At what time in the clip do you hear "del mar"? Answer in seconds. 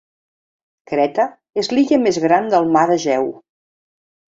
2.55-2.85